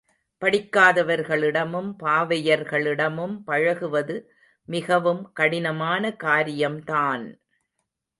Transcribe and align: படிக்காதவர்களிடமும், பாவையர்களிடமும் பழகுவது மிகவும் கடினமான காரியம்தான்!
படிக்காதவர்களிடமும், 0.41 1.89
பாவையர்களிடமும் 1.99 3.35
பழகுவது 3.43 4.15
மிகவும் 4.67 5.31
கடினமான 5.33 6.03
காரியம்தான்! 6.15 7.27